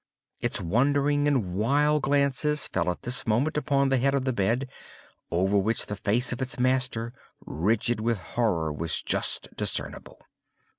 Its 0.39 0.59
wandering 0.59 1.27
and 1.27 1.53
wild 1.53 2.01
glances 2.01 2.65
fell 2.65 2.89
at 2.89 3.03
this 3.03 3.27
moment 3.27 3.55
upon 3.55 3.89
the 3.89 3.99
head 3.99 4.15
of 4.15 4.25
the 4.25 4.33
bed, 4.33 4.67
over 5.29 5.59
which 5.59 5.85
the 5.85 5.95
face 5.95 6.33
of 6.33 6.41
its 6.41 6.57
master, 6.57 7.13
rigid 7.45 7.99
with 7.99 8.17
horror, 8.17 8.73
was 8.73 8.99
just 9.03 9.55
discernible. 9.55 10.19